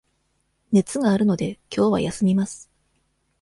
[0.71, 2.71] 熱があるので、きょうは休みます。